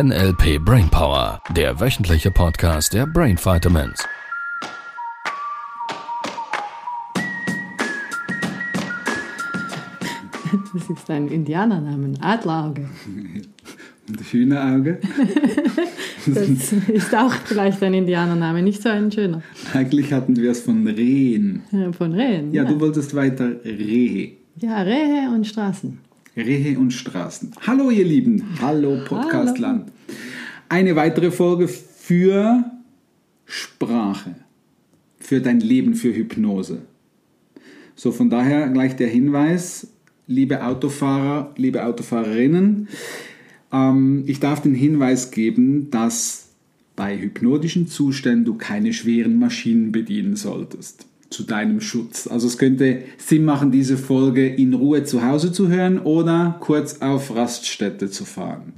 NLP 0.00 0.64
Brainpower, 0.64 1.42
der 1.56 1.80
wöchentliche 1.80 2.30
Podcast 2.30 2.94
der 2.94 3.04
Brain 3.04 3.36
Vitamins. 3.36 3.98
Das 10.72 10.88
ist 10.88 11.10
ein 11.10 11.26
Indianernamen, 11.26 12.16
Adlerauge. 12.22 12.88
Und 14.08 14.20
Hühnerauge? 14.20 15.00
Das 16.26 16.72
ist 16.72 17.12
auch 17.16 17.32
vielleicht 17.32 17.82
ein 17.82 17.94
Indianername, 17.94 18.62
nicht 18.62 18.80
so 18.80 18.90
ein 18.90 19.10
schöner. 19.10 19.42
Eigentlich 19.74 20.12
hatten 20.12 20.36
wir 20.36 20.52
es 20.52 20.60
von 20.60 20.86
Rehen. 20.86 21.62
Ja, 21.72 21.90
Von 21.90 22.12
Rehen. 22.12 22.52
Ja, 22.52 22.62
du 22.62 22.78
wolltest 22.78 23.16
weiter 23.16 23.50
Rehe. 23.64 24.36
Ja, 24.60 24.82
Rehe 24.82 25.28
und 25.34 25.44
Straßen. 25.44 25.98
Rehe 26.38 26.78
und 26.78 26.92
Straßen. 26.92 27.50
Hallo 27.66 27.90
ihr 27.90 28.04
Lieben. 28.04 28.44
Hallo 28.60 28.98
Podcastland. 29.04 29.90
Eine 30.68 30.94
weitere 30.94 31.32
Folge 31.32 31.66
für 31.66 32.64
Sprache. 33.44 34.36
Für 35.18 35.40
dein 35.40 35.58
Leben, 35.58 35.94
für 35.94 36.14
Hypnose. 36.14 36.82
So, 37.96 38.12
von 38.12 38.30
daher 38.30 38.68
gleich 38.68 38.94
der 38.94 39.08
Hinweis, 39.08 39.88
liebe 40.28 40.64
Autofahrer, 40.64 41.52
liebe 41.56 41.84
Autofahrerinnen, 41.84 42.86
ähm, 43.72 44.22
ich 44.26 44.38
darf 44.38 44.62
den 44.62 44.74
Hinweis 44.74 45.32
geben, 45.32 45.90
dass 45.90 46.50
bei 46.94 47.18
hypnotischen 47.18 47.88
Zuständen 47.88 48.44
du 48.44 48.54
keine 48.54 48.92
schweren 48.92 49.40
Maschinen 49.40 49.90
bedienen 49.90 50.36
solltest. 50.36 51.07
Zu 51.30 51.42
deinem 51.42 51.80
Schutz. 51.80 52.26
Also 52.26 52.46
es 52.46 52.56
könnte 52.56 53.02
Sinn 53.18 53.44
machen, 53.44 53.70
diese 53.70 53.98
Folge 53.98 54.46
in 54.46 54.72
Ruhe 54.72 55.04
zu 55.04 55.24
Hause 55.24 55.52
zu 55.52 55.68
hören 55.68 55.98
oder 55.98 56.56
kurz 56.60 57.00
auf 57.00 57.34
Raststätte 57.34 58.10
zu 58.10 58.24
fahren. 58.24 58.72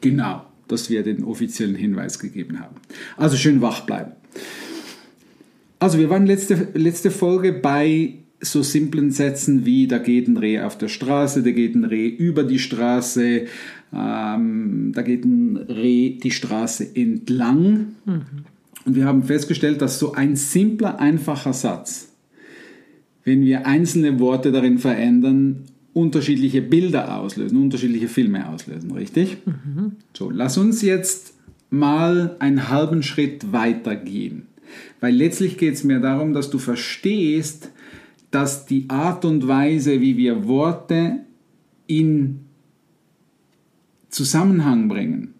Genau, 0.00 0.44
dass 0.68 0.88
wir 0.88 1.02
den 1.02 1.24
offiziellen 1.24 1.74
Hinweis 1.74 2.18
gegeben 2.18 2.60
haben. 2.60 2.76
Also 3.16 3.36
schön 3.36 3.60
wach 3.60 3.82
bleiben. 3.82 4.12
Also 5.78 5.98
wir 5.98 6.10
waren 6.10 6.26
letzte, 6.26 6.68
letzte 6.74 7.10
Folge 7.10 7.52
bei 7.52 8.14
so 8.40 8.62
simplen 8.62 9.10
Sätzen 9.10 9.66
wie 9.66 9.86
da 9.86 9.98
geht 9.98 10.28
ein 10.28 10.36
Reh 10.36 10.60
auf 10.60 10.78
der 10.78 10.88
Straße, 10.88 11.42
da 11.42 11.50
geht 11.50 11.74
ein 11.74 11.84
Reh 11.84 12.08
über 12.08 12.42
die 12.42 12.58
Straße, 12.58 13.46
ähm, 13.92 14.92
da 14.94 15.02
geht 15.02 15.24
ein 15.24 15.56
Reh 15.56 16.18
die 16.18 16.30
Straße 16.30 16.94
entlang. 16.94 17.94
Und 18.84 18.96
wir 18.96 19.04
haben 19.04 19.22
festgestellt, 19.22 19.82
dass 19.82 19.98
so 19.98 20.12
ein 20.12 20.36
simpler, 20.36 20.98
einfacher 20.98 21.52
Satz, 21.52 22.12
wenn 23.24 23.44
wir 23.44 23.66
einzelne 23.66 24.18
Worte 24.18 24.52
darin 24.52 24.78
verändern, 24.78 25.64
unterschiedliche 25.92 26.62
Bilder 26.62 27.18
auslösen, 27.18 27.60
unterschiedliche 27.60 28.08
Filme 28.08 28.48
auslösen, 28.48 28.92
richtig? 28.92 29.38
So, 30.16 30.30
lass 30.30 30.56
uns 30.56 30.82
jetzt 30.82 31.34
mal 31.68 32.36
einen 32.38 32.68
halben 32.68 33.02
Schritt 33.02 33.52
weiter 33.52 33.96
gehen. 33.96 34.46
Weil 35.00 35.14
letztlich 35.14 35.58
geht 35.58 35.74
es 35.74 35.84
mir 35.84 36.00
darum, 36.00 36.32
dass 36.32 36.50
du 36.50 36.58
verstehst, 36.58 37.70
dass 38.30 38.66
die 38.66 38.88
Art 38.88 39.24
und 39.24 39.48
Weise, 39.48 40.00
wie 40.00 40.16
wir 40.16 40.46
Worte 40.46 41.20
in 41.86 42.40
Zusammenhang 44.08 44.88
bringen, 44.88 45.34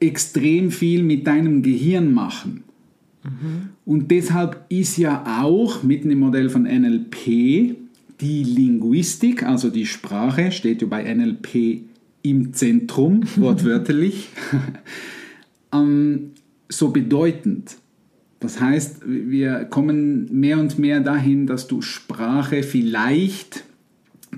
extrem 0.00 0.70
viel 0.70 1.02
mit 1.02 1.26
deinem 1.26 1.62
Gehirn 1.62 2.12
machen. 2.12 2.64
Und 3.84 4.10
deshalb 4.10 4.66
ist 4.68 4.96
ja 4.98 5.42
auch 5.42 5.82
mitten 5.82 6.10
im 6.10 6.20
Modell 6.20 6.48
von 6.48 6.62
NLP 6.62 7.76
die 8.20 8.44
Linguistik, 8.44 9.42
also 9.42 9.68
die 9.68 9.86
Sprache, 9.86 10.52
steht 10.52 10.80
ja 10.80 10.88
bei 10.88 11.12
NLP 11.12 11.82
im 12.22 12.52
Zentrum, 12.54 13.22
wortwörtlich, 13.36 14.28
ähm, 15.72 16.30
so 16.68 16.90
bedeutend. 16.90 17.76
Das 18.40 18.60
heißt, 18.60 19.02
wir 19.06 19.64
kommen 19.64 20.28
mehr 20.32 20.58
und 20.58 20.78
mehr 20.78 21.00
dahin, 21.00 21.46
dass 21.46 21.68
du 21.68 21.82
Sprache 21.82 22.62
vielleicht 22.62 23.64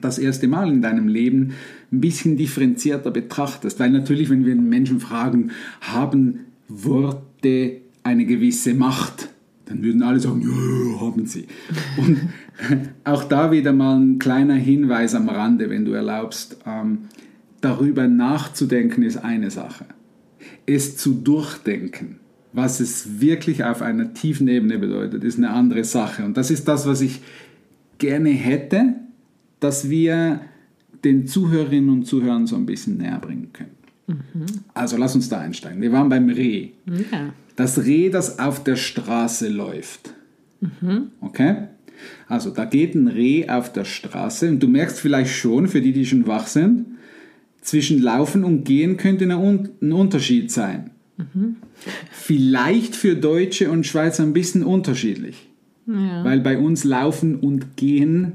das 0.01 0.19
erste 0.19 0.49
Mal 0.49 0.69
in 0.69 0.83
deinem 0.83 1.09
Leben 1.09 1.53
ein 1.93 2.01
bisschen 2.01 2.37
differenzierter 2.37 3.11
betrachtest. 3.11 3.81
Weil 3.81 3.91
natürlich, 3.91 4.31
wenn 4.31 4.45
wir 4.45 4.55
Menschen 4.55 5.01
fragen, 5.01 5.51
haben 5.81 6.41
Worte 6.69 7.81
eine 8.03 8.27
gewisse 8.27 8.75
Macht, 8.75 9.31
dann 9.67 9.83
würden 9.83 10.03
alle 10.03 10.21
sagen, 10.21 10.43
ja, 10.43 10.49
ja, 10.49 11.01
haben 11.01 11.27
sie. 11.27 11.47
Und 11.99 12.21
auch 13.05 13.25
da 13.25 13.53
wieder 13.53 13.73
mal 13.73 13.99
ein 13.99 14.19
kleiner 14.19 14.55
Hinweis 14.55 15.15
am 15.15 15.29
Rande, 15.29 15.71
wenn 15.71 15.85
du 15.85 15.93
erlaubst. 15.93 16.59
Ähm, 16.67 17.09
darüber 17.61 18.09
nachzudenken 18.09 19.03
ist 19.03 19.19
eine 19.19 19.51
Sache. 19.51 19.85
Es 20.67 20.97
zu 20.97 21.13
durchdenken, 21.15 22.21
was 22.53 22.81
es 22.81 23.21
wirklich 23.21 23.65
auf 23.65 23.83
einer 23.83 24.15
tiefen 24.15 24.49
Ebene 24.49 24.79
bedeutet, 24.79 25.25
ist 25.25 25.39
eine 25.39 25.51
andere 25.51 25.85
Sache. 25.85 26.25
Und 26.25 26.37
das 26.37 26.51
ist 26.51 26.69
das, 26.69 26.87
was 26.87 27.01
ich 27.01 27.21
gerne 27.99 28.31
hätte, 28.31 28.95
dass 29.61 29.91
wir 29.91 30.41
den 31.05 31.27
Zuhörerinnen 31.27 31.91
und 31.91 32.05
Zuhörern 32.07 32.47
so 32.47 32.57
ein 32.57 32.67
bisschen 32.67 32.99
näher 32.99 33.19
bringen 33.21 33.51
können. 33.53 33.71
Also 34.75 34.97
lass 34.97 35.15
uns 35.15 35.29
da 35.29 35.39
einsteigen. 35.41 35.83
Wir 35.83 35.93
waren 35.93 36.09
beim 36.09 36.29
Reh. 36.31 36.71
Ja. 37.13 37.33
Das 37.57 37.85
Reh, 37.85 38.09
das 38.11 38.39
auf 38.39 38.63
der 38.65 38.77
Straße 38.77 39.49
läuft. 39.49 40.15
Okay? 41.21 41.57
Also 42.29 42.51
da 42.51 42.65
geht 42.65 42.95
ein 42.95 43.09
Reh 43.09 43.49
auf 43.49 43.73
der 43.73 43.85
Straße 43.85 44.49
und 44.49 44.63
du 44.63 44.69
merkst 44.69 44.99
vielleicht 45.01 45.33
schon, 45.35 45.69
für 45.69 45.81
die, 45.81 45.93
die 45.93 46.07
schon 46.07 46.27
wach 46.27 46.47
sind, 46.47 46.87
zwischen 47.61 48.01
Laufen 48.01 48.45
und 48.45 48.65
Gehen 48.65 48.97
könnte 48.97 49.25
ein 49.25 49.33
Un- 49.33 49.69
ein 49.83 49.93
Unterschied 49.93 50.51
sein. 50.51 50.91
Vielleicht 52.13 52.97
für 52.97 53.15
Deutsche 53.17 53.71
und 53.71 53.87
Schweizer 53.87 54.23
ein 54.23 54.33
bisschen 54.33 54.63
unterschiedlich, 54.63 55.49
Ja. 55.87 56.25
weil 56.25 56.41
bei 56.41 56.59
uns 56.59 56.85
Laufen 56.85 57.37
und 57.37 57.77
Gehen 57.77 58.35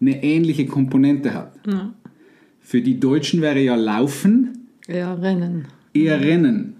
eine 0.00 0.22
ähnliche 0.22 0.66
Komponente 0.66 1.32
hat. 1.34 1.54
Ja. 1.66 1.94
Für 2.64 2.80
die 2.80 2.98
Deutschen 2.98 3.42
wäre 3.42 3.60
ja 3.60 3.76
Laufen 3.76 4.68
ja, 4.88 5.12
Rennen. 5.14 5.66
eher 5.92 6.18
Rennen. 6.18 6.76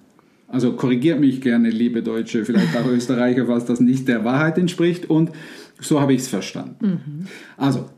Also 0.48 0.72
korrigiert 0.72 1.20
mich 1.20 1.42
gerne, 1.42 1.68
liebe 1.68 2.02
Deutsche, 2.02 2.46
vielleicht 2.46 2.74
auch 2.74 2.86
Österreicher, 2.90 3.48
was 3.48 3.66
das 3.66 3.80
nicht 3.80 4.08
der 4.08 4.24
Wahrheit 4.24 4.56
entspricht. 4.56 5.10
Und 5.10 5.30
so 5.78 6.00
habe 6.00 6.14
ich 6.14 6.22
es 6.22 6.28
verstanden. 6.28 7.28
Also, 7.58 7.90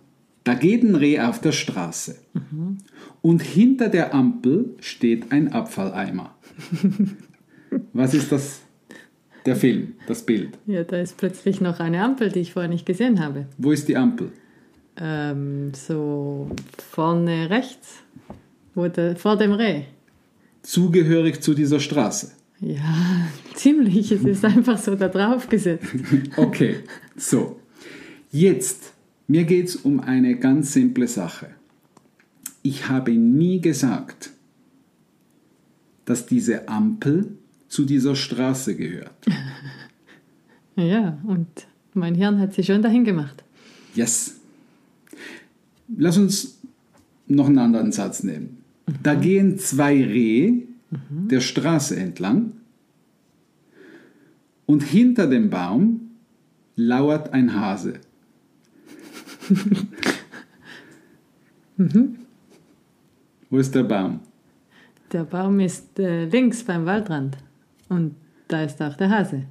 da 0.42 0.54
geht 0.54 0.82
ein 0.82 0.96
Reh 0.96 1.20
auf 1.20 1.40
der 1.40 1.52
Straße. 1.52 2.16
Und 3.22 3.42
hinter 3.42 3.88
der 3.88 4.14
Ampel 4.14 4.74
steht 4.80 5.30
ein 5.30 5.52
Abfalleimer. 5.52 6.34
Was 7.92 8.14
ist 8.14 8.32
das? 8.32 8.60
Der 9.44 9.54
Film, 9.54 9.92
das 10.08 10.26
Bild. 10.26 10.58
Ja, 10.66 10.82
da 10.82 11.00
ist 11.00 11.16
plötzlich 11.18 11.60
noch 11.60 11.78
eine 11.78 12.02
Ampel, 12.02 12.32
die 12.32 12.40
ich 12.40 12.52
vorher 12.52 12.68
nicht 12.68 12.84
gesehen 12.84 13.20
habe. 13.20 13.46
Wo 13.58 13.70
ist 13.70 13.86
die 13.86 13.96
Ampel? 13.96 14.32
Ähm, 14.98 15.72
so 15.74 16.50
vorne 16.78 17.50
rechts, 17.50 18.02
wo 18.74 18.88
der, 18.88 19.16
vor 19.16 19.36
dem 19.36 19.52
Reh. 19.52 19.82
Zugehörig 20.62 21.42
zu 21.42 21.54
dieser 21.54 21.80
Straße. 21.80 22.32
Ja, 22.60 23.28
ziemlich. 23.54 24.10
Es 24.10 24.24
ist 24.24 24.44
einfach 24.44 24.78
so 24.78 24.94
da 24.94 25.08
drauf 25.08 25.48
gesetzt. 25.48 25.86
Okay, 26.36 26.76
so. 27.16 27.60
Jetzt, 28.30 28.92
mir 29.28 29.44
geht 29.44 29.68
es 29.68 29.76
um 29.76 30.00
eine 30.00 30.36
ganz 30.38 30.72
simple 30.72 31.08
Sache. 31.08 31.50
Ich 32.62 32.88
habe 32.88 33.12
nie 33.12 33.60
gesagt, 33.60 34.30
dass 36.04 36.26
diese 36.26 36.68
Ampel 36.68 37.36
zu 37.68 37.84
dieser 37.84 38.16
Straße 38.16 38.76
gehört. 38.76 39.26
Ja, 40.78 41.18
und 41.24 41.48
mein 41.94 42.14
Hirn 42.14 42.38
hat 42.38 42.52
sie 42.52 42.62
schon 42.62 42.82
dahin 42.82 43.02
gemacht. 43.02 43.42
Yes. 43.94 44.35
Lass 45.96 46.18
uns 46.18 46.60
noch 47.26 47.46
einen 47.46 47.58
anderen 47.58 47.92
Satz 47.92 48.22
nehmen. 48.22 48.62
Da 49.02 49.14
gehen 49.14 49.58
zwei 49.58 49.94
Rehe 50.04 50.62
der 51.08 51.40
Straße 51.40 51.96
entlang 51.96 52.52
und 54.66 54.82
hinter 54.82 55.26
dem 55.26 55.50
Baum 55.50 56.12
lauert 56.76 57.32
ein 57.32 57.60
Hase. 57.60 57.94
Wo 63.50 63.58
ist 63.58 63.74
der 63.74 63.82
Baum? 63.82 64.20
Der 65.12 65.24
Baum 65.24 65.60
ist 65.60 65.98
äh, 65.98 66.24
links 66.26 66.64
beim 66.64 66.86
Waldrand. 66.86 67.36
Und 67.88 68.14
da 68.48 68.62
ist 68.62 68.80
auch 68.82 68.96
der 68.96 69.10
Hase. 69.10 69.42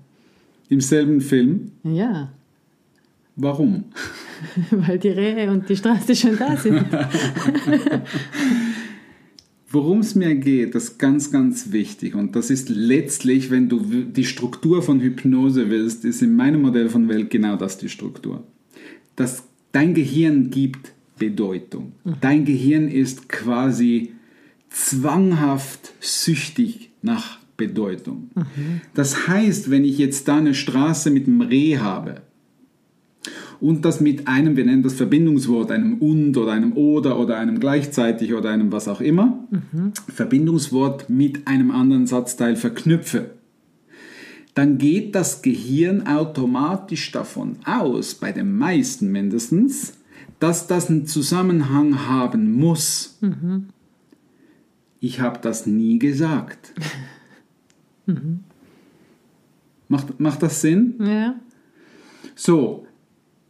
Im 0.69 0.81
selben 0.81 1.21
Film. 1.21 1.71
Ja, 1.83 2.31
Warum? 3.35 3.85
weil 4.71 4.99
die 4.99 5.09
Rehe 5.09 5.51
und 5.51 5.67
die 5.69 5.75
Straße 5.75 6.15
schon 6.15 6.37
da 6.37 6.55
sind. 6.57 6.85
Worum 9.69 9.99
es 9.99 10.15
mir 10.15 10.35
geht, 10.35 10.73
das 10.73 10.85
ist 10.85 10.99
ganz, 10.99 11.31
ganz 11.31 11.71
wichtig. 11.71 12.15
Und 12.15 12.35
das 12.35 12.49
ist 12.49 12.69
letztlich, 12.69 13.51
wenn 13.51 13.67
du 13.67 13.79
die 13.79 14.23
Struktur 14.23 14.81
von 14.81 15.01
Hypnose 15.01 15.69
willst, 15.69 16.05
ist 16.05 16.21
in 16.21 16.35
meinem 16.35 16.61
Modell 16.61 16.87
von 16.87 17.09
Welt 17.09 17.29
genau 17.29 17.57
das 17.57 17.77
die 17.77 17.89
Struktur. 17.89 18.43
Das, 19.15 19.43
dein 19.73 19.93
Gehirn 19.93 20.49
gibt 20.49 20.93
Bedeutung. 21.17 21.93
Dein 22.21 22.45
Gehirn 22.45 22.87
ist 22.87 23.27
quasi 23.29 24.13
zwanghaft 24.69 25.93
süchtig 25.99 26.91
nach 27.01 27.39
Bedeutung. 27.57 28.29
Das 28.93 29.27
heißt, 29.27 29.71
wenn 29.71 29.85
ich 29.85 29.97
jetzt 29.97 30.27
da 30.27 30.37
eine 30.37 30.53
Straße 30.53 31.09
mit 31.11 31.27
einem 31.27 31.41
Reh 31.41 31.77
habe 31.77 32.21
und 33.59 33.85
das 33.85 34.01
mit 34.01 34.27
einem, 34.27 34.57
wir 34.57 34.65
nennen 34.65 34.83
das 34.83 34.93
Verbindungswort, 34.93 35.71
einem 35.71 35.99
und 35.99 36.35
oder 36.37 36.51
einem 36.51 36.73
oder 36.73 37.19
oder 37.19 37.37
einem 37.37 37.59
gleichzeitig 37.59 38.33
oder 38.33 38.49
einem 38.49 38.71
was 38.71 38.87
auch 38.87 39.01
immer, 39.01 39.47
Verbindungswort 40.13 41.09
mit 41.09 41.47
einem 41.47 41.71
anderen 41.71 42.07
Satzteil 42.07 42.55
verknüpfe, 42.55 43.31
dann 44.53 44.77
geht 44.77 45.15
das 45.15 45.41
Gehirn 45.41 46.07
automatisch 46.07 47.11
davon 47.11 47.57
aus, 47.65 48.15
bei 48.15 48.31
den 48.31 48.57
meisten 48.57 49.11
mindestens, 49.11 49.93
dass 50.39 50.67
das 50.67 50.89
einen 50.89 51.07
Zusammenhang 51.07 52.07
haben 52.07 52.53
muss. 52.53 53.19
Ich 54.99 55.19
habe 55.19 55.39
das 55.41 55.65
nie 55.65 55.99
gesagt. 55.99 56.73
Macht, 59.87 60.19
macht 60.19 60.41
das 60.41 60.61
Sinn? 60.61 60.95
Ja. 60.99 61.35
So, 62.35 62.87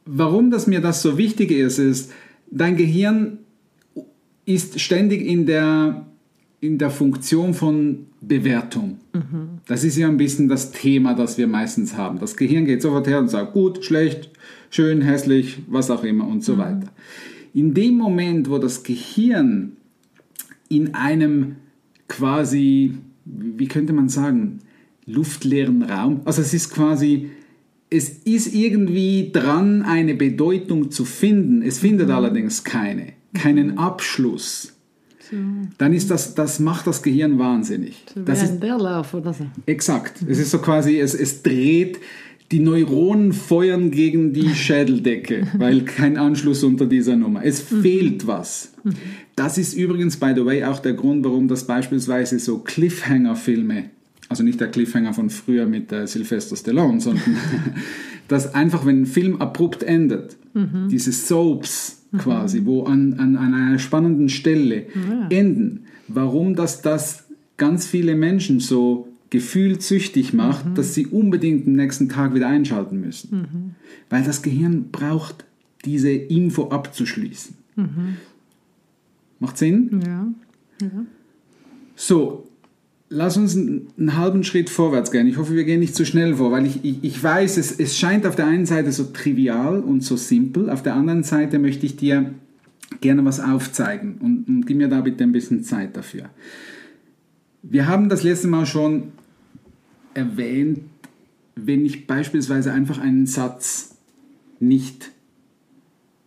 warum 0.05 0.51
das 0.51 0.67
mir 0.67 0.81
das 0.81 1.01
so 1.01 1.17
wichtig 1.17 1.51
ist, 1.51 1.79
ist, 1.79 2.11
dein 2.49 2.77
Gehirn 2.77 3.39
ist 4.45 4.79
ständig 4.79 5.25
in 5.25 5.45
der, 5.45 6.05
in 6.61 6.77
der 6.77 6.91
Funktion 6.91 7.53
von 7.53 8.05
Bewertung. 8.21 8.99
Das 9.67 9.83
ist 9.83 9.97
ja 9.97 10.07
ein 10.07 10.17
bisschen 10.17 10.47
das 10.47 10.71
Thema, 10.71 11.13
das 11.13 11.37
wir 11.37 11.47
meistens 11.47 11.97
haben. 11.97 12.19
Das 12.19 12.35
Gehirn 12.35 12.65
geht 12.65 12.81
sofort 12.81 13.07
her 13.07 13.19
und 13.19 13.29
sagt, 13.29 13.53
gut, 13.53 13.83
schlecht, 13.83 14.31
schön, 14.69 15.01
hässlich, 15.01 15.59
was 15.67 15.89
auch 15.89 16.03
immer 16.03 16.27
und 16.27 16.43
so 16.43 16.57
weiter. 16.57 16.87
In 17.53 17.73
dem 17.73 17.97
Moment, 17.97 18.49
wo 18.49 18.57
das 18.57 18.83
Gehirn 18.83 19.77
in 20.69 20.93
einem 20.93 21.55
quasi, 22.07 22.95
wie 23.25 23.67
könnte 23.67 23.93
man 23.93 24.09
sagen, 24.09 24.59
luftleeren 25.05 25.83
Raum, 25.83 26.21
also 26.25 26.41
es 26.41 26.53
ist 26.53 26.71
quasi, 26.71 27.29
es 27.89 28.09
ist 28.09 28.53
irgendwie 28.53 29.31
dran, 29.31 29.83
eine 29.83 30.15
Bedeutung 30.15 30.91
zu 30.91 31.05
finden. 31.05 31.61
Es 31.61 31.79
findet 31.79 32.09
allerdings 32.09 32.63
keine, 32.63 33.13
keinen 33.33 33.77
Abschluss. 33.77 34.73
Dann 35.77 35.93
ist 35.93 36.11
das, 36.11 36.35
das 36.35 36.59
macht 36.59 36.87
das 36.87 37.01
Gehirn 37.01 37.39
wahnsinnig. 37.39 38.03
So 38.13 38.21
Das 38.21 38.43
ist 38.43 38.59
der 38.59 38.77
Lauf 38.77 39.13
oder 39.13 39.33
so. 39.33 39.45
Exakt. 39.65 40.21
Es 40.27 40.37
ist 40.39 40.51
so 40.51 40.59
quasi, 40.59 40.99
es, 40.99 41.15
es 41.15 41.41
dreht, 41.41 41.99
die 42.51 42.59
Neuronen 42.59 43.33
feuern 43.33 43.89
gegen 43.91 44.33
die 44.33 44.49
Schädeldecke, 44.55 45.47
weil 45.57 45.81
kein 45.81 46.17
Anschluss 46.17 46.63
unter 46.63 46.85
dieser 46.85 47.15
Nummer. 47.15 47.43
Es 47.43 47.59
fehlt 47.59 48.27
was. 48.27 48.73
Das 49.35 49.57
ist 49.57 49.73
übrigens, 49.73 50.17
by 50.17 50.33
the 50.35 50.45
way, 50.45 50.63
auch 50.63 50.79
der 50.79 50.93
Grund, 50.93 51.25
warum 51.25 51.47
das 51.47 51.65
beispielsweise 51.65 52.37
so 52.37 52.59
Cliffhanger-Filme, 52.59 53.89
also 54.29 54.43
nicht 54.43 54.59
der 54.59 54.69
Cliffhanger 54.69 55.13
von 55.13 55.29
früher 55.29 55.65
mit 55.65 55.91
äh, 55.91 56.07
Sylvester 56.07 56.55
Stallone, 56.55 56.99
sondern 56.99 57.37
dass 58.27 58.53
einfach, 58.55 58.85
wenn 58.85 59.03
ein 59.03 59.05
Film 59.05 59.41
abrupt 59.41 59.83
endet, 59.83 60.37
diese 60.89 61.11
Soaps 61.11 62.03
quasi, 62.17 62.65
wo 62.65 62.83
an, 62.83 63.15
an, 63.19 63.35
an 63.35 63.53
einer 63.53 63.77
spannenden 63.77 64.29
Stelle 64.29 64.85
enden, 65.29 65.83
warum 66.07 66.55
das 66.55 66.81
das 66.81 67.25
ganz 67.57 67.85
viele 67.85 68.15
Menschen 68.15 68.61
so 68.61 69.09
gefühlsüchtig 69.29 70.33
macht, 70.33 70.77
dass 70.77 70.93
sie 70.93 71.07
unbedingt 71.07 71.67
am 71.67 71.73
nächsten 71.73 72.07
Tag 72.07 72.33
wieder 72.33 72.47
einschalten 72.47 73.01
müssen. 73.01 73.75
Weil 74.09 74.23
das 74.23 74.41
Gehirn 74.41 74.91
braucht 74.91 75.45
diese 75.83 76.11
Info 76.11 76.69
abzuschließen. 76.69 77.55
Macht 79.39 79.57
Sinn? 79.57 80.01
Ja. 80.05 80.27
So, 81.95 82.47
lass 83.09 83.37
uns 83.37 83.55
einen, 83.55 83.87
einen 83.97 84.17
halben 84.17 84.43
Schritt 84.43 84.69
vorwärts 84.69 85.11
gehen. 85.11 85.27
Ich 85.27 85.37
hoffe, 85.37 85.55
wir 85.55 85.63
gehen 85.63 85.79
nicht 85.79 85.95
zu 85.95 86.05
schnell 86.05 86.35
vor, 86.35 86.51
weil 86.51 86.65
ich, 86.65 86.83
ich, 86.83 87.03
ich 87.03 87.23
weiß, 87.23 87.57
es, 87.57 87.79
es 87.79 87.97
scheint 87.97 88.25
auf 88.25 88.35
der 88.35 88.47
einen 88.47 88.65
Seite 88.65 88.91
so 88.91 89.05
trivial 89.05 89.79
und 89.79 90.03
so 90.03 90.17
simpel, 90.17 90.69
auf 90.69 90.83
der 90.83 90.95
anderen 90.95 91.23
Seite 91.23 91.59
möchte 91.59 91.85
ich 91.85 91.95
dir 91.95 92.33
gerne 93.01 93.25
was 93.25 93.39
aufzeigen 93.39 94.17
und, 94.19 94.47
und 94.47 94.65
gib 94.65 94.77
mir 94.77 94.87
da 94.87 95.01
bitte 95.01 95.23
ein 95.23 95.31
bisschen 95.31 95.63
Zeit 95.63 95.95
dafür. 95.95 96.29
Wir 97.61 97.87
haben 97.87 98.09
das 98.09 98.23
letzte 98.23 98.47
Mal 98.47 98.65
schon 98.65 99.11
erwähnt, 100.13 100.81
wenn 101.55 101.85
ich 101.85 102.05
beispielsweise 102.07 102.71
einfach 102.71 102.99
einen 102.99 103.25
Satz 103.25 103.97
nicht 104.59 105.11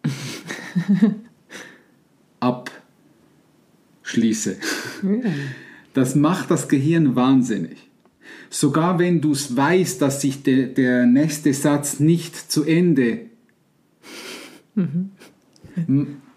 abschließe. 4.02 4.56
Das 5.98 6.14
macht 6.14 6.48
das 6.52 6.68
Gehirn 6.68 7.16
wahnsinnig. 7.16 7.76
Sogar 8.50 9.00
wenn 9.00 9.20
du 9.20 9.32
es 9.32 9.56
weißt, 9.56 10.00
dass 10.00 10.20
sich 10.20 10.44
der, 10.44 10.68
der 10.68 11.06
nächste 11.06 11.52
Satz 11.52 11.98
nicht 11.98 12.36
zu 12.36 12.62
Ende 12.62 13.22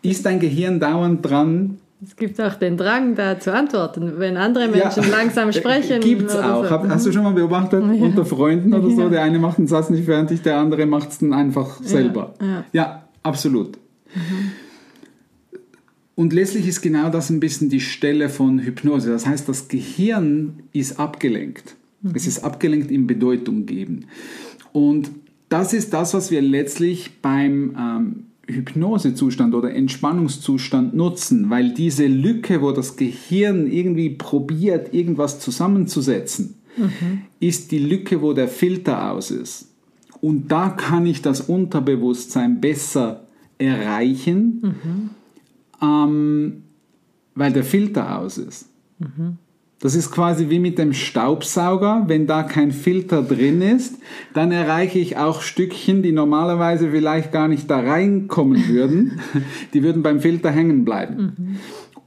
ist 0.01 0.25
dein 0.25 0.39
Gehirn 0.39 0.79
dauernd 0.79 1.23
dran, 1.23 1.77
Es 2.03 2.15
gibt 2.15 2.41
auch 2.41 2.55
den 2.55 2.75
Drang, 2.75 3.13
da 3.13 3.39
zu 3.39 3.53
antworten, 3.53 4.13
wenn 4.17 4.35
andere 4.35 4.67
Menschen 4.67 5.11
langsam 5.11 5.51
sprechen. 5.53 6.01
Gibt's 6.01 6.33
oder 6.33 6.55
auch. 6.55 6.67
so. 6.67 6.89
Hast 6.89 7.05
du 7.05 7.11
schon 7.11 7.21
mal 7.21 7.33
beobachtet 7.33 7.83
Ja. 7.83 8.03
unter 8.03 8.25
Freunden 8.25 8.73
oder 8.73 8.89
so? 8.89 9.01
Ja. 9.03 9.09
Der 9.09 9.21
eine 9.21 9.37
macht 9.37 9.59
einen 9.59 9.67
Satz 9.67 9.91
nicht 9.91 10.05
fertig, 10.05 10.41
der 10.41 10.57
andere 10.57 10.87
macht 10.87 11.09
es 11.09 11.19
dann 11.19 11.33
einfach 11.33 11.79
selber. 11.83 12.33
ja. 12.41 12.63
ja 12.73 13.03
absolut. 13.21 13.77
Und 16.15 16.33
letztlich 16.33 16.67
ist 16.67 16.81
genau 16.81 17.09
das 17.09 17.29
ein 17.29 17.39
bisschen 17.39 17.69
die 17.69 17.79
Stelle 17.79 18.29
von 18.29 18.59
Hypnose. 18.59 19.09
Das 19.09 19.25
heißt, 19.25 19.47
das 19.47 19.67
Gehirn 19.67 20.63
ist 20.73 20.99
abgelenkt. 20.99 21.75
Es 22.13 22.27
ist 22.27 22.43
abgelenkt 22.43 22.91
im 22.91 23.07
Bedeutung 23.07 23.65
geben. 23.65 24.05
Und 24.73 25.11
das 25.49 25.73
ist 25.73 25.93
das, 25.93 26.13
was 26.13 26.31
wir 26.31 26.41
letztlich 26.41 27.21
beim 27.21 27.75
ähm, 27.77 28.25
Hypnosezustand 28.47 29.53
oder 29.53 29.73
Entspannungszustand 29.73 30.95
nutzen, 30.95 31.49
weil 31.49 31.73
diese 31.73 32.07
Lücke, 32.07 32.61
wo 32.61 32.71
das 32.71 32.95
Gehirn 32.95 33.71
irgendwie 33.71 34.09
probiert, 34.09 34.93
irgendwas 34.93 35.39
zusammenzusetzen, 35.39 36.55
ist 37.39 37.71
die 37.71 37.79
Lücke, 37.79 38.21
wo 38.21 38.33
der 38.33 38.47
Filter 38.47 39.11
aus 39.11 39.31
ist. 39.31 39.67
Und 40.21 40.51
da 40.51 40.69
kann 40.69 41.05
ich 41.05 41.21
das 41.21 41.41
Unterbewusstsein 41.41 42.61
besser 42.61 43.27
erreichen, 43.57 45.11
ähm, 45.81 46.63
weil 47.35 47.51
der 47.51 47.63
Filter 47.63 48.19
aus 48.19 48.37
ist. 48.37 48.69
Das 49.79 49.95
ist 49.95 50.11
quasi 50.11 50.49
wie 50.49 50.59
mit 50.59 50.77
dem 50.77 50.93
Staubsauger. 50.93 52.03
Wenn 52.07 52.27
da 52.27 52.43
kein 52.43 52.71
Filter 52.71 53.23
drin 53.23 53.63
ist, 53.63 53.97
dann 54.33 54.51
erreiche 54.51 54.99
ich 54.99 55.17
auch 55.17 55.41
Stückchen, 55.41 56.03
die 56.03 56.11
normalerweise 56.11 56.91
vielleicht 56.91 57.31
gar 57.31 57.47
nicht 57.47 57.69
da 57.69 57.79
reinkommen 57.79 58.67
würden. 58.67 59.19
Die 59.73 59.81
würden 59.81 60.03
beim 60.03 60.19
Filter 60.19 60.51
hängen 60.51 60.85
bleiben. 60.85 61.57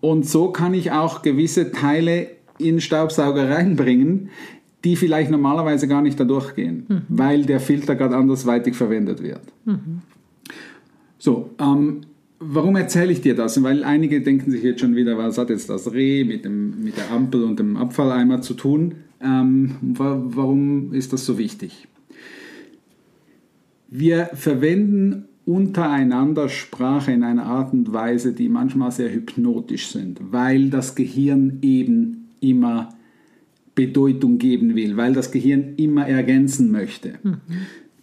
Und 0.00 0.24
so 0.26 0.52
kann 0.52 0.72
ich 0.72 0.92
auch 0.92 1.22
gewisse 1.22 1.72
Teile 1.72 2.28
in 2.58 2.80
Staubsauger 2.80 3.50
reinbringen, 3.50 4.28
die 4.84 4.94
vielleicht 4.96 5.30
normalerweise 5.30 5.88
gar 5.88 6.02
nicht 6.02 6.20
da 6.20 6.24
durchgehen, 6.24 6.86
weil 7.08 7.44
der 7.44 7.58
Filter 7.58 7.96
gerade 7.96 8.16
andersweitig 8.16 8.76
verwendet 8.76 9.22
wird. 9.22 9.40
So, 11.18 11.50
ähm, 11.58 12.02
warum 12.38 12.76
erzähle 12.76 13.12
ich 13.12 13.20
dir 13.20 13.34
das? 13.34 13.62
Weil 13.62 13.84
einige 13.84 14.20
denken 14.20 14.50
sich 14.50 14.62
jetzt 14.62 14.80
schon 14.80 14.96
wieder, 14.96 15.16
was 15.18 15.38
hat 15.38 15.50
jetzt 15.50 15.68
das 15.68 15.92
Reh 15.92 16.24
mit, 16.24 16.44
dem, 16.44 16.82
mit 16.82 16.96
der 16.96 17.10
Ampel 17.10 17.44
und 17.44 17.58
dem 17.58 17.76
Abfalleimer 17.76 18.40
zu 18.42 18.54
tun? 18.54 18.96
Ähm, 19.20 19.76
wa 19.80 20.22
warum 20.26 20.92
ist 20.92 21.12
das 21.12 21.24
so 21.24 21.38
wichtig? 21.38 21.88
Wir 23.88 24.30
verwenden 24.34 25.26
untereinander 25.46 26.48
Sprache 26.48 27.12
in 27.12 27.22
einer 27.22 27.44
Art 27.44 27.72
und 27.72 27.92
Weise, 27.92 28.32
die 28.32 28.48
manchmal 28.48 28.90
sehr 28.90 29.12
hypnotisch 29.12 29.88
sind, 29.88 30.20
weil 30.32 30.70
das 30.70 30.94
Gehirn 30.94 31.58
eben 31.62 32.28
immer 32.40 32.90
Bedeutung 33.74 34.38
geben 34.38 34.74
will, 34.74 34.96
weil 34.96 35.12
das 35.12 35.30
Gehirn 35.30 35.74
immer 35.76 36.06
ergänzen 36.06 36.70
möchte. 36.70 37.18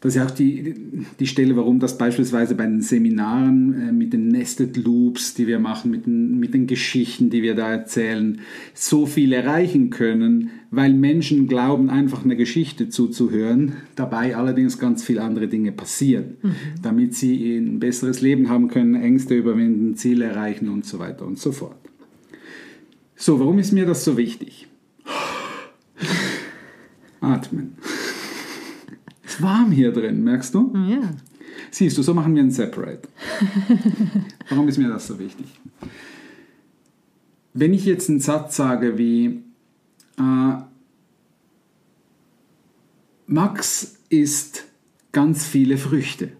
Das 0.02 0.14
ist 0.14 0.16
ja 0.16 0.26
auch 0.26 0.32
die, 0.32 0.74
die 1.20 1.28
Stelle, 1.28 1.56
warum 1.56 1.80
das 1.80 1.96
beispielsweise 1.96 2.56
bei 2.56 2.66
den 2.66 2.82
Seminaren 2.82 3.90
äh, 3.90 3.92
mit 3.92 4.14
den 4.14 4.30
Nested 4.30 4.76
Loops, 4.76 5.36
die 5.36 5.46
wir 5.46 5.60
machen, 5.60 5.92
mit 5.92 6.08
den, 6.08 6.40
mit 6.40 6.56
den 6.56 6.66
Geschichten, 6.66 7.30
die 7.30 7.44
wir 7.44 7.54
da 7.54 7.72
erzählen, 7.72 8.42
so 8.74 9.06
viel 9.06 9.32
erreichen 9.32 9.92
können, 9.92 10.50
weil 10.72 10.94
Menschen 10.94 11.48
glauben, 11.48 11.92
einfach 11.92 12.26
eine 12.26 12.36
Geschichte 12.36 12.90
zuzuhören, 12.90 13.74
dabei 13.96 14.36
allerdings 14.36 14.80
ganz 14.80 15.04
viele 15.04 15.22
andere 15.22 15.48
Dinge 15.48 15.72
passieren, 15.72 16.38
damit 16.82 17.14
sie 17.14 17.58
ein 17.58 17.80
besseres 17.80 18.22
Leben 18.22 18.50
haben 18.50 18.70
können, 18.70 18.96
Ängste 18.96 19.36
überwinden, 19.36 19.96
Ziele 19.98 20.26
erreichen 20.26 20.70
und 20.70 20.84
so 20.84 20.98
weiter 20.98 21.28
und 21.28 21.38
so 21.38 21.52
fort. 21.52 21.78
So, 23.16 23.40
warum 23.40 23.60
ist 23.60 23.72
mir 23.72 23.86
das 23.86 24.04
so 24.04 24.18
wichtig? 24.18 24.68
Atmen. 27.22 27.76
Ist 29.42 29.48
warm 29.48 29.72
hier 29.72 29.92
drin, 29.92 30.24
merkst 30.24 30.54
du? 30.54 30.74
Ja. 30.88 31.14
Siehst 31.70 31.98
du, 31.98 32.04
so 32.04 32.14
machen 32.14 32.36
wir 32.36 32.44
ein 32.44 32.52
Separate. 32.52 33.08
Warum 34.50 34.68
ist 34.68 34.78
mir 34.78 34.88
das 34.88 35.08
so 35.08 35.20
wichtig? 35.20 35.48
wenn 37.54 37.74
ich 37.74 37.86
jetzt 37.86 38.10
einen 38.10 38.20
Satz 38.20 38.56
sage 38.56 38.98
wie 38.98 39.44
äh, 40.18 40.54
Max 43.28 43.98
isst 44.10 44.66
ganz 45.12 45.46
viele 45.46 45.78
Früchte 45.78 46.32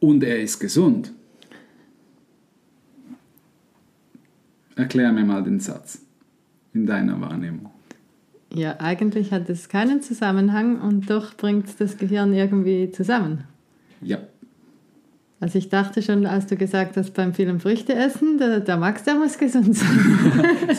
und 0.00 0.24
er 0.24 0.40
ist 0.40 0.58
gesund. 0.58 1.12
Erklär 4.76 5.12
mir 5.12 5.24
mal 5.24 5.42
den 5.42 5.60
Satz 5.60 6.02
in 6.72 6.86
deiner 6.86 7.20
Wahrnehmung. 7.20 7.70
Ja, 8.54 8.76
eigentlich 8.80 9.32
hat 9.32 9.48
es 9.50 9.68
keinen 9.68 10.02
Zusammenhang 10.02 10.80
und 10.80 11.10
doch 11.10 11.34
bringt 11.34 11.66
das 11.80 11.98
Gehirn 11.98 12.32
irgendwie 12.32 12.90
zusammen. 12.90 13.44
Ja. 14.00 14.18
Also 15.40 15.58
ich 15.58 15.68
dachte 15.68 16.02
schon, 16.02 16.26
als 16.26 16.46
du 16.46 16.56
gesagt 16.56 16.96
hast, 16.96 17.14
beim 17.14 17.32
vielen 17.32 17.60
Früchte 17.60 17.94
essen, 17.94 18.38
der, 18.38 18.58
der 18.60 18.76
Max, 18.76 19.04
der 19.04 19.14
muss 19.14 19.38
gesund 19.38 19.76
sein. 19.76 20.16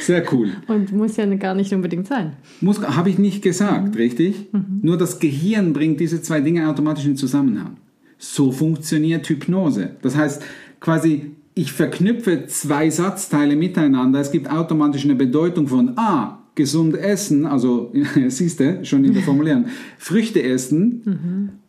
Sehr 0.00 0.24
cool. 0.32 0.50
Und 0.66 0.92
muss 0.92 1.16
ja 1.16 1.26
gar 1.36 1.54
nicht 1.54 1.72
unbedingt 1.72 2.08
sein. 2.08 2.32
Muss, 2.60 2.80
habe 2.82 3.10
ich 3.10 3.18
nicht 3.18 3.42
gesagt, 3.42 3.96
richtig? 3.96 4.48
Nur 4.82 4.98
das 4.98 5.20
Gehirn 5.20 5.72
bringt 5.72 6.00
diese 6.00 6.20
zwei 6.20 6.40
Dinge 6.40 6.68
automatisch 6.68 7.06
in 7.06 7.16
Zusammenhang. 7.16 7.76
So 8.18 8.50
funktioniert 8.50 9.28
Hypnose. 9.28 9.90
Das 10.02 10.16
heißt, 10.16 10.42
quasi, 10.80 11.32
ich 11.54 11.72
verknüpfe 11.72 12.46
zwei 12.46 12.90
Satzteile 12.90 13.54
miteinander. 13.54 14.18
Es 14.18 14.32
gibt 14.32 14.50
automatisch 14.50 15.04
eine 15.04 15.14
Bedeutung 15.14 15.68
von, 15.68 15.92
ah, 15.96 16.43
gesund 16.54 16.96
essen, 16.96 17.46
also 17.46 17.92
siehst 18.28 18.60
du, 18.60 18.84
schon 18.84 19.04
in 19.04 19.12
der 19.12 19.22
Formulierung, 19.30 19.66
Früchte 19.98 20.42
essen 20.42 21.60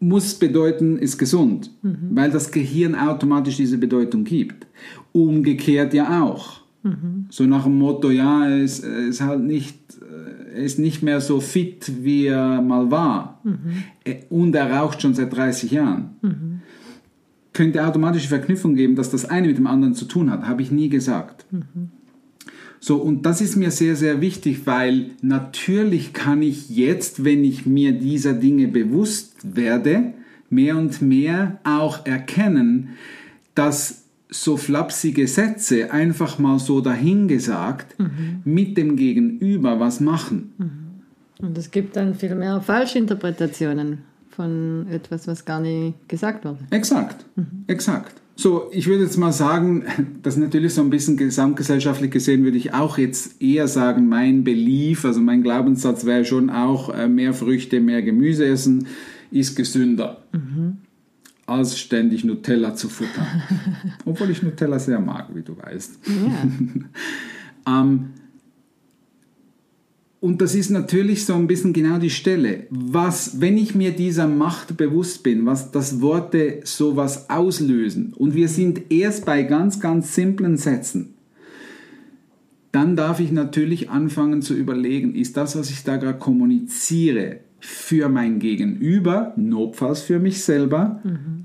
muss 0.00 0.34
bedeuten, 0.34 0.96
ist 0.98 1.18
gesund, 1.18 1.70
weil 1.82 2.30
das 2.30 2.52
Gehirn 2.52 2.94
automatisch 2.94 3.56
diese 3.56 3.78
Bedeutung 3.78 4.24
gibt. 4.24 4.66
Umgekehrt 5.12 5.92
ja 5.92 6.22
auch. 6.22 6.60
So 7.30 7.44
nach 7.44 7.64
dem 7.64 7.78
Motto, 7.78 8.10
ja, 8.10 8.46
er 8.46 8.62
ist, 8.62 8.84
er 8.84 9.08
ist 9.08 9.20
halt 9.20 9.42
nicht, 9.42 9.76
er 10.54 10.62
ist 10.62 10.78
nicht 10.78 11.02
mehr 11.02 11.20
so 11.20 11.40
fit, 11.40 11.90
wie 12.02 12.26
er 12.26 12.62
mal 12.62 12.90
war. 12.90 13.42
Und 14.30 14.54
er 14.54 14.70
raucht 14.70 15.02
schon 15.02 15.14
seit 15.14 15.34
30 15.34 15.72
Jahren. 15.72 16.62
Könnte 17.52 17.84
automatische 17.84 18.28
Verknüpfung 18.28 18.76
geben, 18.76 18.94
dass 18.94 19.10
das 19.10 19.24
eine 19.24 19.48
mit 19.48 19.58
dem 19.58 19.66
anderen 19.66 19.94
zu 19.94 20.04
tun 20.04 20.30
hat. 20.30 20.46
Habe 20.46 20.62
ich 20.62 20.70
nie 20.70 20.88
gesagt. 20.88 21.46
So, 22.80 22.96
und 22.96 23.26
das 23.26 23.40
ist 23.40 23.56
mir 23.56 23.70
sehr, 23.70 23.96
sehr 23.96 24.20
wichtig, 24.20 24.66
weil 24.66 25.10
natürlich 25.20 26.12
kann 26.12 26.42
ich 26.42 26.70
jetzt, 26.70 27.24
wenn 27.24 27.44
ich 27.44 27.66
mir 27.66 27.92
dieser 27.92 28.34
Dinge 28.34 28.68
bewusst 28.68 29.34
werde, 29.42 30.14
mehr 30.50 30.76
und 30.76 31.02
mehr 31.02 31.58
auch 31.64 32.06
erkennen, 32.06 32.90
dass 33.54 34.04
so 34.30 34.56
flapsige 34.56 35.26
Sätze 35.26 35.92
einfach 35.92 36.38
mal 36.38 36.58
so 36.58 36.80
dahingesagt 36.80 37.96
mit 38.44 38.76
dem 38.76 38.96
Gegenüber 38.96 39.80
was 39.80 40.00
machen. 40.00 40.52
Und 41.40 41.56
es 41.56 41.70
gibt 41.70 41.96
dann 41.96 42.14
viel 42.14 42.34
mehr 42.34 42.60
Falschinterpretationen 42.60 43.98
von 44.30 44.86
etwas, 44.90 45.26
was 45.26 45.44
gar 45.44 45.60
nicht 45.60 46.08
gesagt 46.08 46.44
wurde. 46.44 46.58
Exakt, 46.70 47.24
exakt. 47.66 48.20
So, 48.40 48.70
ich 48.70 48.86
würde 48.86 49.02
jetzt 49.02 49.16
mal 49.16 49.32
sagen, 49.32 49.84
das 50.22 50.34
ist 50.34 50.40
natürlich 50.40 50.72
so 50.72 50.80
ein 50.80 50.90
bisschen 50.90 51.16
gesamtgesellschaftlich 51.16 52.12
gesehen, 52.12 52.44
würde 52.44 52.56
ich 52.56 52.72
auch 52.72 52.96
jetzt 52.96 53.42
eher 53.42 53.66
sagen, 53.66 54.08
mein 54.08 54.44
Belief, 54.44 55.04
also 55.04 55.20
mein 55.20 55.42
Glaubenssatz 55.42 56.04
wäre 56.04 56.24
schon 56.24 56.48
auch, 56.48 56.88
äh, 56.94 57.08
mehr 57.08 57.34
Früchte, 57.34 57.80
mehr 57.80 58.00
Gemüse 58.00 58.46
essen 58.46 58.86
ist 59.32 59.56
gesünder, 59.56 60.22
als 61.46 61.80
ständig 61.80 62.22
Nutella 62.22 62.76
zu 62.76 62.88
futtern. 62.88 63.26
Obwohl 64.04 64.30
ich 64.30 64.40
Nutella 64.40 64.78
sehr 64.78 65.00
mag, 65.00 65.34
wie 65.34 65.42
du 65.42 65.56
weißt. 65.58 65.98
Ja. 66.06 66.48
Ähm, 67.66 68.10
und 70.20 70.40
das 70.40 70.54
ist 70.54 70.70
natürlich 70.70 71.24
so 71.24 71.34
ein 71.34 71.46
bisschen 71.46 71.72
genau 71.72 71.98
die 71.98 72.10
Stelle. 72.10 72.66
Was, 72.70 73.40
wenn 73.40 73.56
ich 73.56 73.74
mir 73.74 73.92
dieser 73.92 74.26
Macht 74.26 74.76
bewusst 74.76 75.22
bin, 75.22 75.46
was 75.46 75.70
das 75.70 76.00
Worte 76.00 76.60
sowas 76.64 77.30
auslösen, 77.30 78.14
und 78.16 78.34
wir 78.34 78.48
sind 78.48 78.90
erst 78.90 79.24
bei 79.24 79.44
ganz, 79.44 79.78
ganz 79.78 80.14
simplen 80.14 80.56
Sätzen, 80.56 81.14
dann 82.72 82.96
darf 82.96 83.20
ich 83.20 83.30
natürlich 83.32 83.90
anfangen 83.90 84.42
zu 84.42 84.54
überlegen, 84.54 85.14
ist 85.14 85.36
das, 85.36 85.56
was 85.56 85.70
ich 85.70 85.84
da 85.84 85.96
gerade 85.96 86.18
kommuniziere, 86.18 87.40
für 87.60 88.08
mein 88.08 88.38
Gegenüber, 88.38 89.32
notfalls 89.36 90.02
für 90.02 90.18
mich 90.18 90.42
selber, 90.44 91.02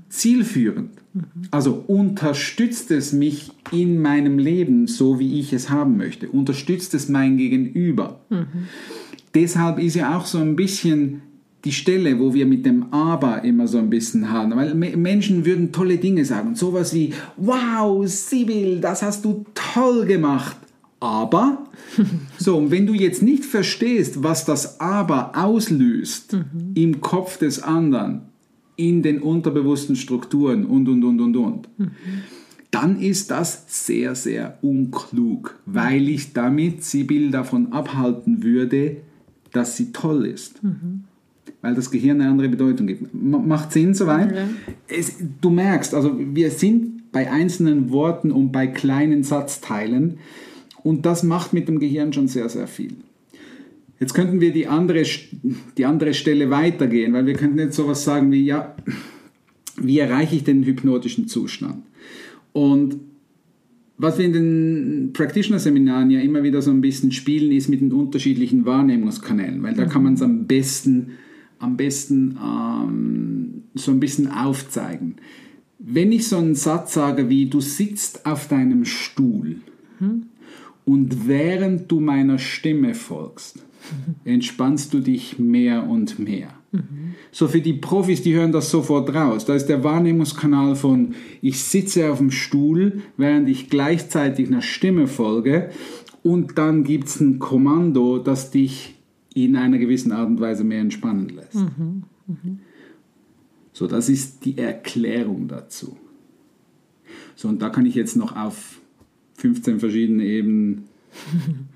zielführend. 0.08 0.90
Also 1.50 1.84
unterstützt 1.86 2.90
es 2.90 3.12
mich 3.12 3.52
in 3.72 4.00
meinem 4.02 4.38
Leben 4.38 4.86
so, 4.86 5.18
wie 5.18 5.38
ich 5.38 5.52
es 5.52 5.70
haben 5.70 5.96
möchte? 5.96 6.28
Unterstützt 6.28 6.94
es 6.94 7.08
mein 7.08 7.36
Gegenüber? 7.36 8.20
Deshalb 9.34 9.78
ist 9.78 9.94
ja 9.96 10.16
auch 10.16 10.26
so 10.26 10.38
ein 10.38 10.56
bisschen 10.56 11.22
die 11.64 11.72
Stelle, 11.72 12.20
wo 12.20 12.34
wir 12.34 12.46
mit 12.46 12.66
dem 12.66 12.92
Aber 12.92 13.42
immer 13.42 13.66
so 13.66 13.78
ein 13.78 13.90
bisschen 13.90 14.30
haben. 14.30 14.54
Weil 14.54 14.74
Me- 14.74 14.96
Menschen 14.96 15.46
würden 15.46 15.72
tolle 15.72 15.96
Dinge 15.96 16.24
sagen. 16.24 16.54
Sowas 16.54 16.92
wie, 16.94 17.12
wow, 17.36 18.06
Sibyl, 18.06 18.80
das 18.80 19.02
hast 19.02 19.24
du 19.24 19.44
toll 19.54 20.04
gemacht. 20.04 20.56
Aber, 21.04 21.66
so, 22.38 22.56
und 22.56 22.70
wenn 22.70 22.86
du 22.86 22.94
jetzt 22.94 23.22
nicht 23.22 23.44
verstehst, 23.44 24.22
was 24.22 24.46
das 24.46 24.80
Aber 24.80 25.32
auslöst 25.36 26.34
im 26.74 27.02
Kopf 27.02 27.36
des 27.36 27.62
anderen, 27.62 28.22
in 28.76 29.02
den 29.02 29.20
unterbewussten 29.20 29.96
Strukturen 29.96 30.64
und, 30.64 30.88
und, 30.88 31.04
und, 31.04 31.20
und, 31.20 31.36
und, 31.36 31.68
dann 32.70 32.98
ist 32.98 33.30
das 33.30 33.64
sehr, 33.66 34.14
sehr 34.14 34.58
unklug, 34.62 35.58
weil 35.66 36.08
ich 36.08 36.32
damit 36.32 36.82
Sibyl 36.82 37.30
davon 37.30 37.74
abhalten 37.74 38.42
würde, 38.42 38.96
dass 39.52 39.76
sie 39.76 39.92
toll 39.92 40.24
ist. 40.24 40.58
Weil 41.60 41.74
das 41.74 41.90
Gehirn 41.90 42.22
eine 42.22 42.30
andere 42.30 42.48
Bedeutung 42.48 42.86
gibt. 42.86 43.12
M 43.12 43.46
macht 43.46 43.72
Sinn 43.72 43.92
soweit? 43.92 44.34
Ja. 44.34 44.48
Es, 44.88 45.16
du 45.42 45.50
merkst, 45.50 45.94
also 45.94 46.18
wir 46.18 46.50
sind 46.50 47.12
bei 47.12 47.30
einzelnen 47.30 47.90
Worten 47.90 48.32
und 48.32 48.52
bei 48.52 48.66
kleinen 48.66 49.22
Satzteilen 49.22 50.18
und 50.84 51.06
das 51.06 51.24
macht 51.24 51.52
mit 51.52 51.66
dem 51.66 51.80
Gehirn 51.80 52.12
schon 52.12 52.28
sehr, 52.28 52.48
sehr 52.48 52.68
viel. 52.68 52.92
Jetzt 53.98 54.12
könnten 54.12 54.40
wir 54.40 54.52
die 54.52 54.66
andere, 54.66 55.02
die 55.78 55.86
andere 55.86 56.14
Stelle 56.14 56.50
weitergehen, 56.50 57.12
weil 57.14 57.26
wir 57.26 57.34
könnten 57.34 57.58
jetzt 57.58 57.76
sowas 57.76 58.04
sagen 58.04 58.30
wie, 58.30 58.44
ja, 58.44 58.76
wie 59.78 59.98
erreiche 59.98 60.36
ich 60.36 60.44
den 60.44 60.62
hypnotischen 60.62 61.26
Zustand? 61.26 61.82
Und 62.52 62.96
was 63.96 64.18
wir 64.18 64.26
in 64.26 64.32
den 64.32 65.10
Practitioner-Seminaren 65.14 66.10
ja 66.10 66.20
immer 66.20 66.42
wieder 66.42 66.60
so 66.60 66.70
ein 66.70 66.82
bisschen 66.82 67.12
spielen, 67.12 67.50
ist 67.50 67.68
mit 67.68 67.80
den 67.80 67.92
unterschiedlichen 67.92 68.66
Wahrnehmungskanälen, 68.66 69.62
weil 69.62 69.74
da 69.74 69.86
kann 69.86 70.02
man 70.02 70.14
es 70.14 70.22
am 70.22 70.46
besten, 70.46 71.12
am 71.58 71.76
besten 71.76 72.36
ähm, 72.44 73.62
so 73.74 73.90
ein 73.90 74.00
bisschen 74.00 74.30
aufzeigen. 74.30 75.16
Wenn 75.78 76.12
ich 76.12 76.28
so 76.28 76.36
einen 76.36 76.56
Satz 76.56 76.92
sage 76.92 77.30
wie, 77.30 77.46
du 77.46 77.60
sitzt 77.60 78.26
auf 78.26 78.48
deinem 78.48 78.84
Stuhl 78.84 79.56
und 80.84 81.28
während 81.28 81.90
du 81.90 82.00
meiner 82.00 82.38
Stimme 82.38 82.94
folgst, 82.94 83.64
entspannst 84.24 84.92
du 84.94 85.00
dich 85.00 85.38
mehr 85.38 85.86
und 85.86 86.18
mehr. 86.18 86.50
So 87.30 87.46
für 87.46 87.60
die 87.60 87.74
Profis, 87.74 88.22
die 88.22 88.34
hören 88.34 88.50
das 88.50 88.70
sofort 88.70 89.14
raus. 89.14 89.44
Da 89.44 89.54
ist 89.54 89.66
der 89.66 89.84
Wahrnehmungskanal 89.84 90.74
von 90.74 91.14
ich 91.40 91.62
sitze 91.62 92.10
auf 92.10 92.18
dem 92.18 92.32
Stuhl, 92.32 93.02
während 93.16 93.48
ich 93.48 93.70
gleichzeitig 93.70 94.48
einer 94.48 94.62
Stimme 94.62 95.06
folge 95.06 95.70
und 96.22 96.58
dann 96.58 96.82
gibt 96.82 97.08
es 97.08 97.20
ein 97.20 97.38
Kommando, 97.38 98.18
das 98.18 98.50
dich 98.50 98.96
in 99.34 99.56
einer 99.56 99.78
gewissen 99.78 100.10
Art 100.12 100.28
und 100.28 100.40
Weise 100.40 100.64
mehr 100.64 100.80
entspannen 100.80 101.28
lässt. 101.28 101.64
So, 103.72 103.86
das 103.86 104.08
ist 104.08 104.44
die 104.44 104.58
Erklärung 104.58 105.48
dazu. 105.48 105.96
So, 107.36 107.48
und 107.48 107.60
da 107.60 107.68
kann 107.68 107.86
ich 107.86 107.94
jetzt 107.94 108.16
noch 108.16 108.36
auf 108.36 108.80
15 109.44 109.78
verschiedene 109.78 110.24
Ebenen 110.24 110.84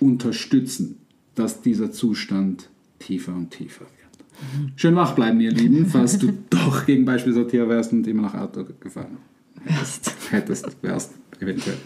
unterstützen, 0.00 0.98
dass 1.34 1.60
dieser 1.60 1.90
Zustand 1.90 2.70
tiefer 3.00 3.34
und 3.34 3.50
tiefer 3.50 3.80
wird. 3.80 4.72
Schön 4.76 4.94
wach 4.94 5.16
bleiben, 5.16 5.40
ihr 5.40 5.50
Lieben, 5.50 5.86
falls 5.86 6.20
du 6.20 6.32
doch 6.50 6.86
gegen 6.86 7.04
Beispielsortier 7.04 7.68
wärst 7.68 7.92
und 7.92 8.06
immer 8.06 8.22
noch 8.22 8.34
Auto 8.34 8.64
gefahren 8.78 9.16
hättest, 9.64 10.12
hättest 10.30 10.82
wärst, 10.82 11.14
eventuell. 11.40 11.78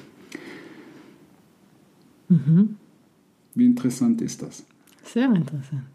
Wie 3.55 3.65
interessant 3.65 4.21
ist 4.21 4.43
das? 4.43 4.63
Sehr 5.05 5.35
interessant. 5.35 5.89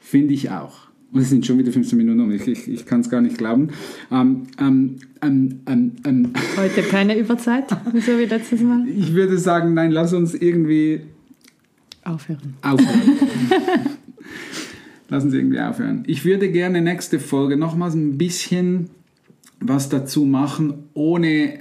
Finde 0.00 0.34
ich 0.34 0.50
auch. 0.50 0.88
Und 1.16 1.22
es 1.22 1.30
sind 1.30 1.46
schon 1.46 1.56
wieder 1.56 1.72
15 1.72 1.96
Minuten 1.96 2.20
um. 2.20 2.30
Ich, 2.30 2.46
ich, 2.46 2.68
ich 2.68 2.84
kann 2.84 3.00
es 3.00 3.08
gar 3.08 3.22
nicht 3.22 3.38
glauben. 3.38 3.70
Ähm, 4.12 4.42
ähm, 4.60 4.96
ähm, 5.22 5.60
ähm, 5.66 5.92
ähm, 6.04 6.32
Heute 6.58 6.82
keine 6.82 7.18
Überzeit, 7.18 7.70
so 7.70 8.18
wie 8.18 8.26
letztes 8.26 8.60
Mal. 8.60 8.86
ich 8.86 9.14
würde 9.14 9.38
sagen, 9.38 9.72
nein, 9.72 9.92
lass 9.92 10.12
uns 10.12 10.34
irgendwie 10.34 11.00
Aufhören. 12.04 12.56
aufhören. 12.60 13.00
lass 15.08 15.24
uns 15.24 15.32
irgendwie 15.32 15.58
aufhören. 15.58 16.04
Ich 16.06 16.26
würde 16.26 16.52
gerne 16.52 16.82
nächste 16.82 17.18
Folge 17.18 17.56
nochmals 17.56 17.94
ein 17.94 18.18
bisschen 18.18 18.90
was 19.58 19.88
dazu 19.88 20.26
machen, 20.26 20.74
ohne 20.92 21.60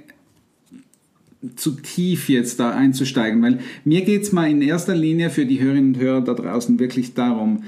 zu 1.56 1.72
tief 1.72 2.28
jetzt 2.28 2.60
da 2.60 2.72
einzusteigen, 2.72 3.42
weil 3.42 3.60
mir 3.86 4.02
geht 4.02 4.24
es 4.24 4.34
mal 4.34 4.52
in 4.52 4.62
erster 4.62 4.98
Linie 4.98 5.30
für 5.30 5.46
die 5.46 5.62
Hörerinnen 5.62 5.94
und 5.96 6.02
Hörer 6.02 6.20
da 6.20 6.34
draußen 6.34 6.78
wirklich 6.78 7.14
darum, 7.14 7.64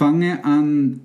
fange 0.00 0.46
an, 0.46 1.00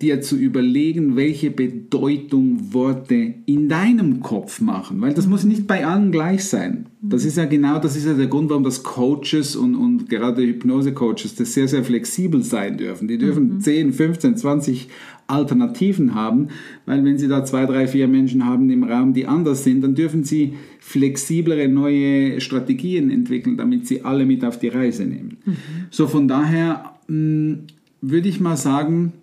dir 0.00 0.20
zu 0.20 0.36
überlegen, 0.36 1.14
welche 1.14 1.52
Bedeutung 1.52 2.74
Worte 2.74 3.34
in 3.46 3.68
deinem 3.68 4.18
Kopf 4.18 4.60
machen, 4.60 5.00
weil 5.00 5.14
das 5.14 5.28
muss 5.28 5.44
nicht 5.44 5.68
bei 5.68 5.86
allen 5.86 6.10
gleich 6.10 6.46
sein. 6.46 6.86
Das 7.00 7.24
ist 7.24 7.36
ja 7.36 7.44
genau, 7.44 7.78
das 7.78 7.94
ist 7.94 8.04
ja 8.04 8.14
der 8.14 8.26
Grund, 8.26 8.50
warum 8.50 8.64
das 8.64 8.82
Coaches 8.82 9.54
und, 9.54 9.76
und 9.76 10.08
gerade 10.08 10.42
Hypnose-Coaches 10.42 11.36
das 11.36 11.54
sehr, 11.54 11.68
sehr 11.68 11.84
flexibel 11.84 12.42
sein 12.42 12.78
dürfen. 12.78 13.06
Die 13.06 13.16
dürfen 13.16 13.54
mhm. 13.54 13.60
10, 13.60 13.92
15, 13.92 14.36
20 14.36 14.88
Alternativen 15.28 16.16
haben, 16.16 16.48
weil 16.84 17.04
wenn 17.04 17.18
sie 17.18 17.28
da 17.28 17.44
zwei, 17.44 17.64
drei, 17.64 17.86
vier 17.86 18.08
Menschen 18.08 18.44
haben 18.44 18.68
im 18.70 18.82
Raum, 18.82 19.14
die 19.14 19.26
anders 19.26 19.62
sind, 19.62 19.82
dann 19.82 19.94
dürfen 19.94 20.24
sie 20.24 20.54
flexiblere 20.80 21.68
neue 21.68 22.40
Strategien 22.40 23.08
entwickeln, 23.08 23.56
damit 23.56 23.86
sie 23.86 24.02
alle 24.04 24.26
mit 24.26 24.44
auf 24.44 24.58
die 24.58 24.68
Reise 24.68 25.04
nehmen. 25.04 25.38
Mhm. 25.44 25.56
So 25.92 26.08
von 26.08 26.26
daher 26.26 26.96
mh, 27.06 27.16
mm, 27.16 27.58
würde 28.02 28.28
ich 28.28 28.40
mal 28.40 28.56
sagen, 28.56 29.14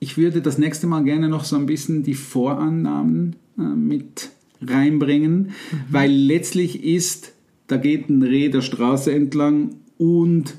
ich 0.00 0.18
würde 0.18 0.40
das 0.40 0.58
nächste 0.58 0.86
Mal 0.86 1.04
gerne 1.04 1.28
noch 1.28 1.44
so 1.44 1.56
ein 1.56 1.66
bisschen 1.66 2.02
die 2.02 2.14
Vorannahmen 2.14 3.36
äh, 3.58 3.62
mit 3.62 4.30
reinbringen, 4.60 5.36
mhm. 5.38 5.50
weil 5.90 6.10
letztlich 6.10 6.82
ist, 6.82 7.32
da 7.68 7.76
geht 7.76 8.08
ein 8.08 8.22
Reh 8.22 8.48
der 8.48 8.62
Straße 8.62 9.12
entlang 9.12 9.76
und 9.98 10.54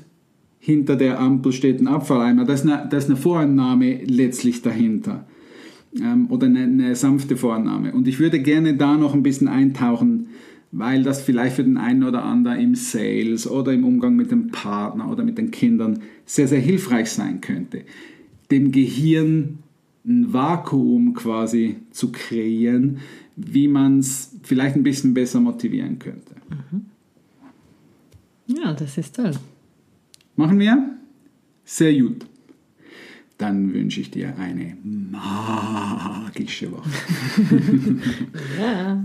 hinter 0.58 0.96
der 0.96 1.18
Ampel 1.20 1.52
steht 1.52 1.80
ein 1.80 1.88
Abfalleimer. 1.88 2.44
Da 2.44 2.52
ist 2.52 2.62
eine, 2.62 2.86
da 2.88 2.96
ist 2.96 3.08
eine 3.08 3.16
Vorannahme 3.16 4.04
letztlich 4.04 4.62
dahinter. 4.62 5.26
Ähm, 5.98 6.30
oder 6.30 6.46
eine, 6.46 6.62
eine 6.62 6.94
sanfte 6.94 7.36
Vorannahme. 7.36 7.92
Und 7.94 8.06
ich 8.06 8.18
würde 8.20 8.40
gerne 8.40 8.74
da 8.74 8.96
noch 8.96 9.14
ein 9.14 9.22
bisschen 9.22 9.48
eintauchen, 9.48 10.28
weil 10.70 11.02
das 11.02 11.22
vielleicht 11.22 11.56
für 11.56 11.64
den 11.64 11.78
einen 11.78 12.04
oder 12.04 12.24
anderen 12.24 12.60
im 12.60 12.74
Sales 12.74 13.48
oder 13.48 13.72
im 13.72 13.84
Umgang 13.84 14.16
mit 14.16 14.30
dem 14.30 14.48
Partner 14.48 15.10
oder 15.10 15.24
mit 15.24 15.38
den 15.38 15.50
Kindern 15.50 16.00
sehr, 16.26 16.48
sehr 16.48 16.60
hilfreich 16.60 17.10
sein 17.10 17.40
könnte 17.40 17.84
dem 18.50 18.72
Gehirn 18.72 19.58
ein 20.06 20.32
Vakuum 20.32 21.14
quasi 21.14 21.76
zu 21.90 22.12
kreieren, 22.12 22.98
wie 23.36 23.68
man 23.68 23.98
es 23.98 24.34
vielleicht 24.42 24.76
ein 24.76 24.82
bisschen 24.82 25.14
besser 25.14 25.40
motivieren 25.40 25.98
könnte. 25.98 26.34
Mhm. 26.48 26.86
Ja, 28.56 28.72
das 28.72 28.96
ist 28.96 29.16
toll. 29.16 29.32
Machen 30.36 30.58
wir? 30.58 30.96
Sehr 31.64 31.92
gut. 31.98 32.24
Dann 33.36 33.72
wünsche 33.72 34.00
ich 34.00 34.10
dir 34.10 34.36
eine 34.36 34.76
magische 34.82 36.72
Woche. 36.72 36.90
ja. 38.58 39.04